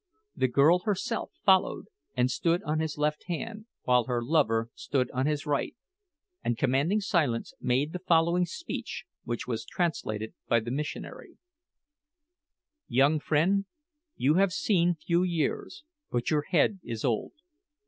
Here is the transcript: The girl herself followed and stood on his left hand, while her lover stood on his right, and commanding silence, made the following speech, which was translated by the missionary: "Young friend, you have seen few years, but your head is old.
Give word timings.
The 0.35 0.47
girl 0.47 0.79
herself 0.79 1.31
followed 1.45 1.85
and 2.17 2.31
stood 2.31 2.63
on 2.63 2.79
his 2.79 2.97
left 2.97 3.25
hand, 3.27 3.67
while 3.83 4.05
her 4.05 4.19
lover 4.23 4.71
stood 4.73 5.11
on 5.11 5.27
his 5.27 5.45
right, 5.45 5.75
and 6.43 6.57
commanding 6.57 7.01
silence, 7.01 7.53
made 7.61 7.93
the 7.93 7.99
following 7.99 8.47
speech, 8.47 9.05
which 9.25 9.45
was 9.45 9.63
translated 9.63 10.33
by 10.47 10.59
the 10.61 10.71
missionary: 10.71 11.37
"Young 12.87 13.19
friend, 13.19 13.65
you 14.15 14.33
have 14.41 14.51
seen 14.53 14.95
few 14.95 15.21
years, 15.21 15.83
but 16.09 16.31
your 16.31 16.45
head 16.49 16.79
is 16.81 17.05
old. 17.05 17.33